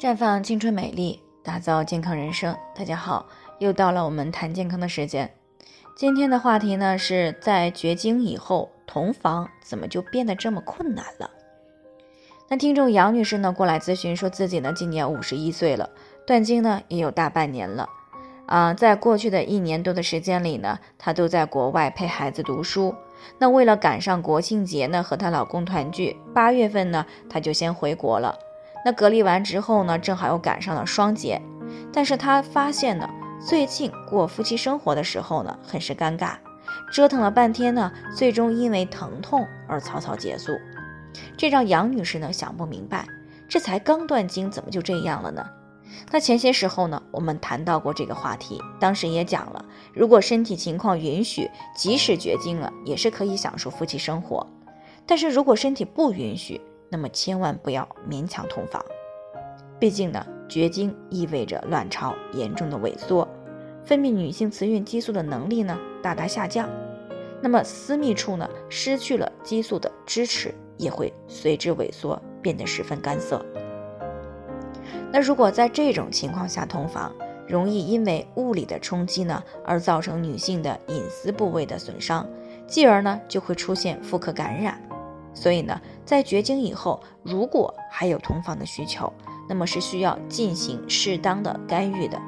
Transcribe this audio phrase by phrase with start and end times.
[0.00, 2.56] 绽放青春美丽，打造健康人生。
[2.74, 3.26] 大家好，
[3.58, 5.30] 又到了我们谈健康的时间。
[5.94, 11.28] 今天的话题呢，是在绝经以后，同房怎么就变得这么困难了？
[12.48, 15.90] 那听众杨女士呢，过来咨询说自己呢今年五十一岁了，
[16.26, 17.86] 断经呢也有大半年了。
[18.46, 22.94] 啊，在过去的一年多的时间里呢，她都在国外陪孩子读书。
[23.36, 28.34] 那为了赶上国庆节呢，和她老公团聚，八月份呢，她就先回国了。
[28.84, 31.40] 那隔离完之后呢，正好又赶上了双节，
[31.92, 36.34] 但是她发现呢，最近过夫妻生活的时候呢，很是尴尬，
[36.92, 40.52] 折腾了半天呢，最终因为疼痛而草草结束，
[41.36, 43.06] 这让杨女士呢想不明白，
[43.48, 45.46] 这才刚断经，怎么就这样了呢？
[46.10, 54.46] 那前些时候呢，我们谈到过这个话题，当时也讲了，如果身体情况允许，即使绝经了，也是可以享受夫妻生活，
[55.04, 56.60] 但是如果身体不允许，
[56.90, 58.84] 那么千万不要勉强同房，
[59.78, 63.26] 毕竟呢，绝经意味着卵巢严重的萎缩，
[63.84, 66.68] 分泌女性雌孕激素的能力呢大大下降，
[67.40, 73.40] 那么私密处呢失去了激素的支持，也会随之萎缩，变得十分干涩。
[75.12, 77.14] 那如果在这种情况下同房，
[77.46, 82.28] 容易因为物理的冲击呢而造成女性的隐私部位的损伤，
[82.66, 84.80] 继而呢就会出现妇科感染。
[85.32, 89.12] 所以呢，在绝经以后，如果还有同房的需求，
[89.48, 92.20] 那么是需要进行适当的干预的。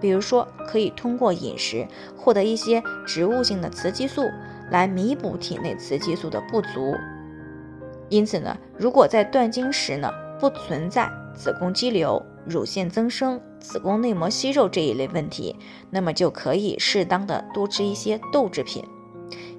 [0.00, 1.86] 比如说，可以通过饮食
[2.16, 4.22] 获得一些植物性的雌激素，
[4.70, 6.94] 来弥补体内雌激素的不足。
[8.08, 15.56] 因此呢，如果在断经时呢，不存在子宫肌瘤、乳腺增生、子宫内膜息肉这一类问题，
[15.90, 18.84] 那么就可以适当的多吃一些豆制品。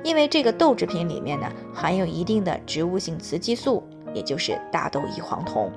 [0.04, 3.84] 因为这个豆制品里面呢含有一定的植物性雌激素，
[4.14, 5.72] 也就是大豆异黄酮。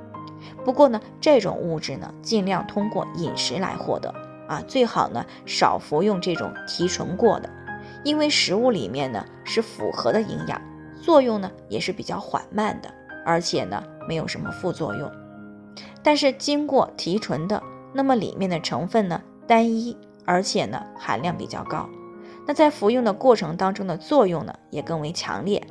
[0.65, 4.13] 不过呢，这种物质呢尽量通过饮食来获得
[4.49, 7.49] 啊，最好呢少服用这种提纯过的，
[8.05, 10.61] 因为食物里面呢是复合的营养，
[11.01, 12.93] 作用呢也是比较缓慢的，
[13.25, 15.11] 而且呢没有什么副作用。
[16.03, 17.63] 但是经过提纯的，
[17.93, 21.89] 那么里面的成分呢单一，而且呢含量比较高。
[22.47, 25.63] 那在服用的过程当中的作用呢，也更为强烈。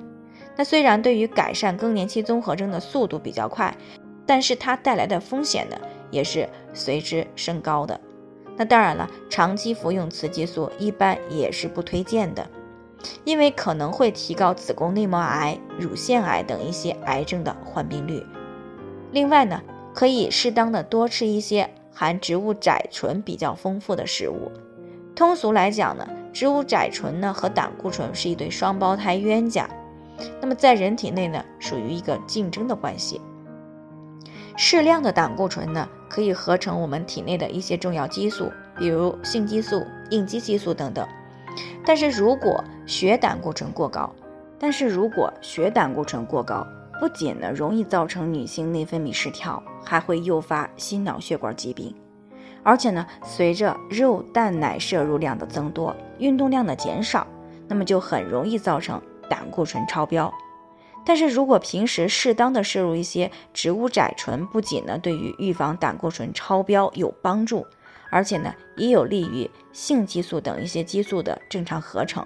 [0.55, 3.75] 那虽然对于改善更年期综合征的速度比较快，
[4.25, 5.77] 但是它带来的风险呢，
[6.09, 7.99] 也是随之升高的。
[8.55, 12.47] 那当然了，长期服用雌激素一般也是不推荐的，
[13.23, 18.25] 因为可能会提高子宫内膜癌、乳腺癌等一些癌症的患病率。
[19.11, 19.61] 另外呢，
[19.93, 24.51] 可以适当的多吃一些含植物甾醇比较丰富的食物。
[25.15, 26.07] 通俗来讲呢。
[26.33, 29.69] 植物甾醇呢和胆固醇是一对双胞胎冤家，
[30.39, 33.19] 那么在人体内呢属于一个竞争的关系。
[34.57, 41.07] 适量的胆固醇呢可以合成我们体内的一些重要激素，比如性激素、应激激素等等。
[41.85, 44.13] 但是如果血胆固醇过高，
[44.59, 46.65] 但是如果血胆固醇过高，
[46.99, 51.95] 不仅呢容易造成女性内分泌失调，还会诱发心脑血管疾病。
[52.63, 57.25] 而且呢，随着肉蛋奶摄入量的增多，运动量的减少，
[57.67, 60.31] 那么就很容易造成胆固醇超标。
[61.03, 67.65] 但是如果平时适当的摄入一些植物甾醇，不仅呢对于预防胆固醇超标有帮助，
[68.11, 72.23] 而且呢也有利于性激素等一些激素的正常合成，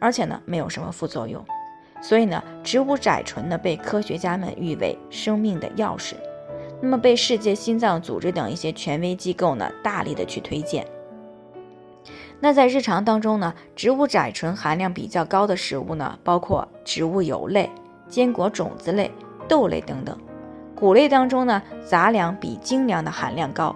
[0.00, 1.44] 而且呢没有什么副作用。
[2.02, 6.14] 所以呢，植物甾醇呢被科学家们誉为生命的钥匙。
[6.86, 10.86] 那么被世界心脏组织等一些权威机构呢大力的去推荐。
[12.38, 17.68] 那在日常当中呢，植物甾醇含量比较高的食物呢，包括植物油类、
[18.08, 19.10] 坚果种子类、
[19.48, 20.16] 豆类等等。
[20.76, 23.74] 谷类当中呢，杂粮比精粮的含量高，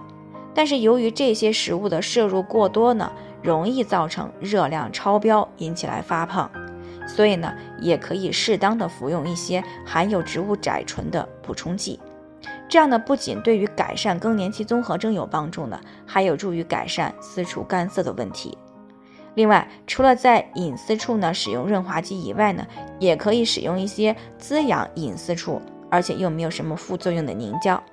[0.53, 3.11] 但是由于这些食物的摄入过多呢，
[3.43, 6.49] 容易造成热量超标，引起来发胖。
[7.05, 11.99] 所以呢，也可以适当的服用一些含有植物甾醇的补充剂。
[12.71, 18.57] 这样呢，不仅对于改善更年期综合征有帮助呢，还有助于改善私处干涩的问题。
[19.33, 22.65] 另外，除了在隐私处呢使用润滑剂以外呢，
[22.97, 27.83] 也可以使用一些滋养隐私处，而且又没有什么副作用的凝胶。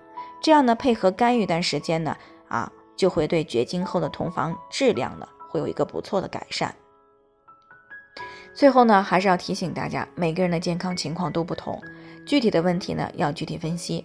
[0.41, 2.17] 这样呢，配合干预一段时间呢，
[2.47, 6.73] 啊，就会对绝经后的同房质量呢，会有一个不错的改善。
[8.55, 11.83] 最后呢，还是要提醒大家，每个人的健康情况都不同，
[12.25, 14.05] 具体的问题呢要具体分析。